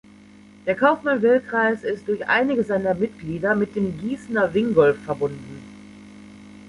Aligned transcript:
Der 0.65 0.73
Kaufmann-Will-Kreis 0.75 1.83
ist 1.83 2.07
durch 2.07 2.25
einige 2.27 2.63
seiner 2.63 2.95
Mitglieder 2.95 3.53
mit 3.53 3.75
dem 3.75 3.99
Gießener 3.99 4.51
Wingolf 4.55 4.97
verbunden. 5.03 5.61